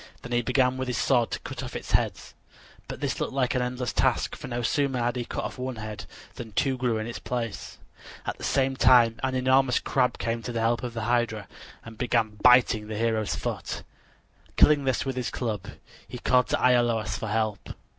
Then 0.23 0.31
he 0.31 0.41
began 0.41 0.77
with 0.77 0.87
his 0.87 0.97
sword 0.97 1.29
to 1.29 1.39
cut 1.41 1.61
off 1.61 1.75
its 1.75 1.91
heads. 1.91 2.33
But 2.87 3.01
this 3.01 3.19
looked 3.19 3.33
like 3.33 3.53
an 3.53 3.61
endless 3.61 3.93
task, 3.93 4.35
for 4.35 4.47
no 4.47 4.63
sooner 4.63 4.97
had 4.97 5.15
he 5.15 5.25
cut 5.25 5.43
off 5.43 5.59
one 5.59 5.75
head 5.75 6.05
than 6.37 6.53
two 6.53 6.75
grew 6.75 6.97
in 6.97 7.05
its 7.05 7.19
place. 7.19 7.77
At 8.25 8.39
the 8.39 8.43
same 8.43 8.75
time 8.75 9.19
an 9.21 9.35
enormous 9.35 9.77
crab 9.79 10.17
came 10.17 10.41
to 10.41 10.51
the 10.51 10.59
help 10.59 10.81
of 10.81 10.95
the 10.95 11.03
hydra 11.03 11.47
and 11.85 11.99
began 11.99 12.39
biting 12.41 12.87
the 12.87 12.97
hero's 12.97 13.35
foot. 13.35 13.83
Killing 14.57 14.85
this 14.85 15.05
with 15.05 15.15
his 15.15 15.29
club, 15.29 15.67
he 16.07 16.17
called 16.17 16.47
to 16.47 16.57
Iolaus 16.57 17.15
for 17.19 17.27
help. 17.27 17.69